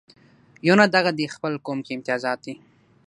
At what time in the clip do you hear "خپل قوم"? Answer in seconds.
1.35-1.79